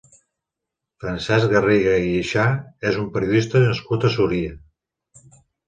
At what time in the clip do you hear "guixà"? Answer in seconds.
2.15-2.47